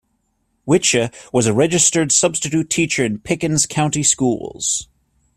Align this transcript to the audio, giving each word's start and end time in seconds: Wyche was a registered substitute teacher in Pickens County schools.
Wyche 0.67 1.11
was 1.31 1.45
a 1.45 1.53
registered 1.53 2.11
substitute 2.11 2.71
teacher 2.71 3.05
in 3.05 3.19
Pickens 3.19 3.67
County 3.67 4.01
schools. 4.01 4.87